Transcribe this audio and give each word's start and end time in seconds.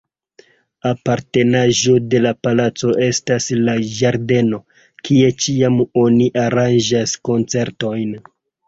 Apartenaĵo 0.91 1.93
de 2.13 2.21
la 2.27 2.31
palaco 2.47 2.95
estas 3.09 3.51
la 3.69 3.77
ĝardeno, 3.99 4.63
kie 5.07 5.33
ĉiam 5.45 5.81
oni 6.07 6.33
aranĝas 6.49 7.17
koncertojn. 7.31 8.23